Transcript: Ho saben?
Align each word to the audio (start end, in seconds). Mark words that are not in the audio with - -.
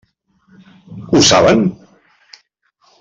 Ho 1.09 1.21
saben? 1.29 1.61